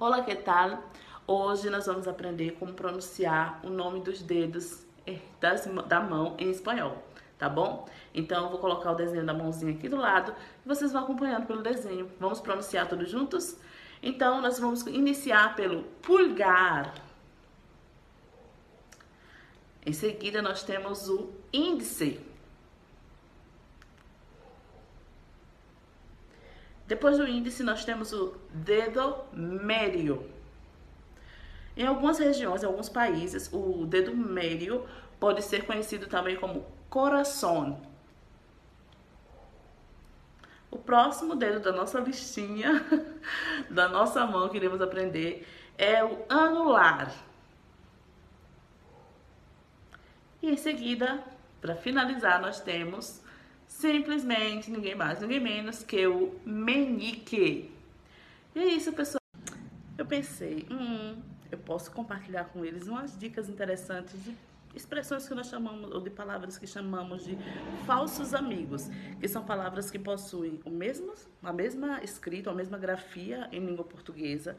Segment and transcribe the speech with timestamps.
[0.00, 0.84] Olá, que tal?
[1.26, 6.52] Hoje nós vamos aprender como pronunciar o nome dos dedos eh, das, da mão em
[6.52, 7.02] espanhol,
[7.36, 7.84] tá bom?
[8.14, 10.32] Então eu vou colocar o desenho da mãozinha aqui do lado
[10.64, 12.08] e vocês vão acompanhando pelo desenho.
[12.20, 13.56] Vamos pronunciar todos juntos?
[14.00, 16.94] Então nós vamos iniciar pelo pulgar.
[19.84, 22.20] Em seguida nós temos o índice.
[26.88, 30.26] Depois do índice, nós temos o dedo médio.
[31.76, 34.88] Em algumas regiões, em alguns países, o dedo médio
[35.20, 37.78] pode ser conhecido também como coração.
[40.70, 42.82] O próximo dedo da nossa listinha,
[43.68, 45.46] da nossa mão que iremos aprender,
[45.76, 47.12] é o anular.
[50.40, 51.22] E em seguida,
[51.60, 53.20] para finalizar, nós temos
[53.68, 57.70] simplesmente ninguém mais, ninguém menos que o menique.
[58.54, 59.20] E é isso, pessoal.
[59.96, 61.20] Eu pensei, hum,
[61.52, 64.34] eu posso compartilhar com eles umas dicas interessantes de
[64.74, 67.36] expressões que nós chamamos, ou de palavras que chamamos de
[67.86, 68.88] falsos amigos,
[69.20, 71.12] que são palavras que possuem o mesmo,
[71.42, 74.56] a mesma escrita, a mesma grafia em língua portuguesa,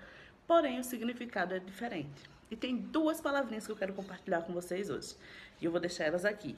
[0.48, 2.30] porém o significado é diferente.
[2.52, 5.16] E tem duas palavrinhas que eu quero compartilhar com vocês hoje.
[5.62, 6.56] E eu vou deixar elas aqui.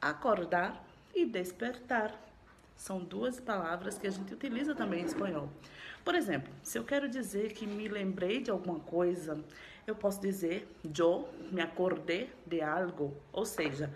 [0.00, 0.84] Acordar
[1.22, 2.14] e despertar.
[2.76, 5.48] São duas palavras que a gente utiliza também em espanhol.
[6.04, 9.42] Por exemplo, se eu quero dizer que me lembrei de alguma coisa,
[9.86, 13.16] eu posso dizer eu me acordei de algo.
[13.32, 13.92] Ou seja,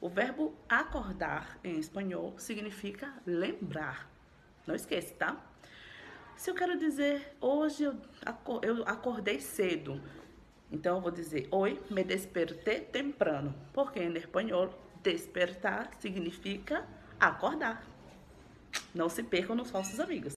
[0.00, 4.10] o verbo acordar em espanhol significa lembrar.
[4.66, 5.40] Não esquece, tá?
[6.36, 7.94] Se eu quero dizer hoje eu
[8.84, 10.00] acordei cedo,
[10.74, 16.86] então eu vou dizer hoje me despertei temprano, porque em espanhol Despertar significa
[17.20, 17.86] acordar.
[18.94, 20.32] Não se percam nos falsos amigos.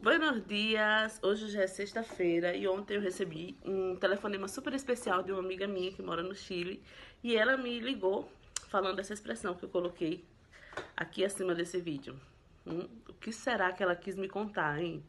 [0.00, 1.18] Buenos dias!
[1.20, 5.66] Hoje já é sexta-feira e ontem eu recebi um telefonema super especial de uma amiga
[5.66, 6.80] minha que mora no Chile
[7.24, 8.30] e ela me ligou
[8.68, 10.24] falando essa expressão que eu coloquei
[10.96, 12.18] aqui acima desse vídeo.
[12.64, 15.02] Hum, o que será que ela quis me contar, hein?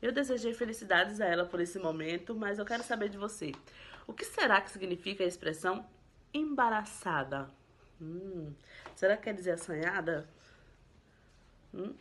[0.00, 3.52] Eu desejei felicidades a ela por esse momento, mas eu quero saber de você.
[4.06, 5.84] O que será que significa a expressão
[6.32, 7.48] embaraçada.
[8.00, 8.52] Hum,
[8.94, 10.28] será que quer dizer assanhada?
[11.74, 11.94] Hum?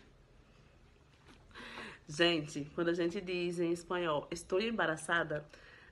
[2.07, 5.45] Gente, quando a gente diz em espanhol estou embaraçada,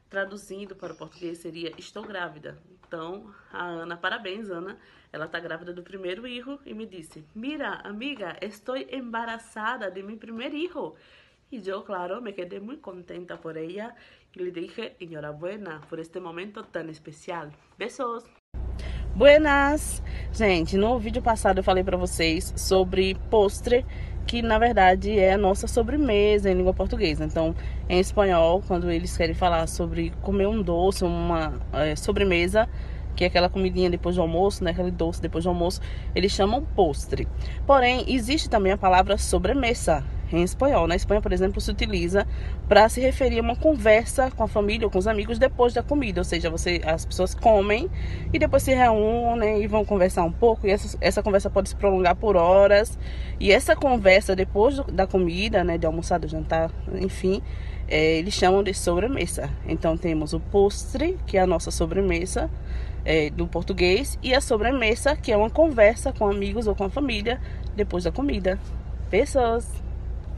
[0.10, 2.58] traduzindo para o português seria estou grávida.
[2.88, 4.78] Então, a Ana, parabéns, Ana.
[5.12, 10.18] Ela está grávida do primeiro filho e me disse: Mira, amiga, estou embaraçada de meu
[10.18, 10.96] primeiro filho.
[11.52, 13.96] E eu, claro, me quedé muito contenta por ela
[14.34, 17.52] y le dije enhorabuena por este momento tão especial.
[17.78, 18.24] Besos!
[19.16, 20.02] Buenas!
[20.34, 23.86] Gente, no vídeo passado eu falei para vocês sobre postre,
[24.26, 27.24] que na verdade é a nossa sobremesa em língua portuguesa.
[27.24, 27.56] Então,
[27.88, 32.68] em espanhol, quando eles querem falar sobre comer um doce, uma é, sobremesa,
[33.16, 34.72] que é aquela comidinha depois do almoço, né?
[34.72, 35.80] Aquele doce depois do almoço,
[36.16, 37.28] eles chamam postre.
[37.68, 40.88] Porém, existe também a palavra sobremesa, em espanhol.
[40.88, 42.28] Na Espanha, por exemplo, se utiliza
[42.68, 45.84] para se referir a uma conversa com a família ou com os amigos depois da
[45.84, 47.90] comida, ou seja, você, as pessoas comem
[48.34, 50.68] e depois se reúnem e vão conversar um pouco.
[50.68, 52.98] E essa, essa conversa pode se prolongar por horas.
[53.40, 57.42] E essa conversa depois do, da comida, né, de almoçar, de jantar, enfim,
[57.88, 59.50] é, eles chamam de sobremesa.
[59.68, 62.50] Então temos o postre, que é a nossa sobremesa.
[63.08, 66.90] É, do português e a sobremesa, que é uma conversa com amigos ou com a
[66.90, 67.40] família
[67.76, 68.60] depois da comida.
[69.12, 69.85] Pessoas!